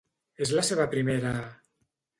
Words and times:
És 0.45 0.53
la 0.61 0.65
seva 0.71 0.89
primera...? 0.97 1.37